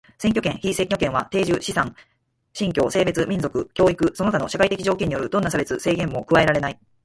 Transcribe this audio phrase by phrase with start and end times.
[0.17, 1.95] 選挙権、被選挙権は定住、資産、
[2.53, 6.79] 信教、性別、民族、教育その他の社会的条件によるどんな差別、制限をも加えられない。